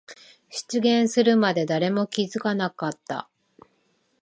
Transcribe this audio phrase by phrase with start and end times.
[0.49, 3.29] 出現するまで誰も気づかなかった。